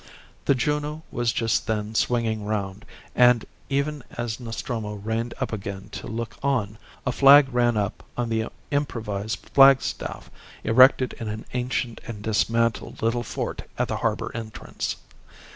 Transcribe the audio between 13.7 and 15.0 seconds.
at the harbour entrance.